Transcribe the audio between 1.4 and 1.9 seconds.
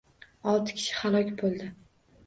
bo‘ldi